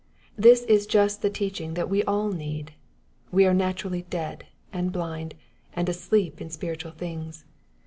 [0.35, 2.73] This is just the teaching that we all need.
[3.31, 5.35] We are naturally dead, and blind,
[5.73, 7.45] and asleep in spiritual things.